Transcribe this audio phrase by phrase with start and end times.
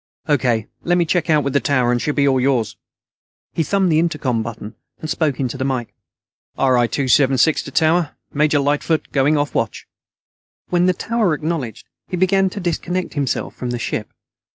[0.27, 0.65] "O.K.
[0.83, 2.75] Let me check out with the tower, and she'll be all yours."
[3.53, 5.89] He thumbed the intercom button and spoke into the mike:
[6.57, 8.15] "RI 276 to tower.
[8.33, 9.87] Major Lightfoot going off watch."
[10.69, 14.11] When the tower acknowledged, he began to disconnect himself from the ship.